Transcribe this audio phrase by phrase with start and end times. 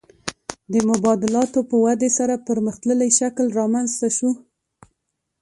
[0.73, 4.31] د مبادلاتو په ودې سره پرمختللی شکل رامنځته شو